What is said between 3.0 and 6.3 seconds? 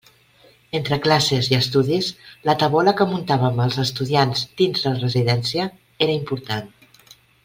que muntàvem els estudiants dins la residència era